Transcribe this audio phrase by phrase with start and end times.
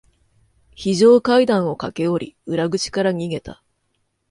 [0.75, 3.61] 非常階段を駆け下り、裏口から逃げた。